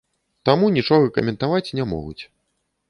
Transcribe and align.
Таму 0.49 0.69
нічога 0.77 1.13
каментаваць 1.19 1.73
не 1.81 1.91
могуць. 1.95 2.21